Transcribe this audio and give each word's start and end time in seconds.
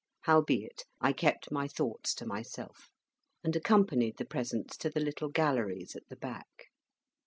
Howbeit, 0.21 0.85
I 0.99 1.13
kept 1.13 1.51
my 1.51 1.67
thoughts 1.67 2.15
to 2.15 2.25
myself, 2.25 2.89
and 3.43 3.55
accompanied 3.55 4.17
the 4.17 4.25
presence 4.25 4.75
to 4.77 4.89
the 4.89 4.99
little 4.99 5.29
galleries 5.29 5.95
at 5.95 6.07
the 6.09 6.17
back. 6.17 6.71